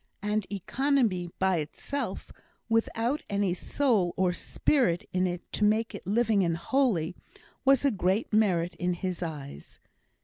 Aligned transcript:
And 0.23 0.47
economy 0.51 1.29
by 1.37 1.57
itself, 1.57 2.31
without 2.67 3.21
any 3.29 3.53
soul 3.53 4.15
or 4.17 4.33
spirit 4.33 5.07
in 5.13 5.27
it 5.27 5.43
to 5.51 5.63
make 5.63 5.93
it 5.93 6.07
living 6.07 6.43
and 6.43 6.57
holy, 6.57 7.15
was 7.65 7.85
a 7.85 7.91
great 7.91 8.33
merit 8.33 8.73
in 8.73 8.93
his 8.95 9.21
eyes. 9.21 9.79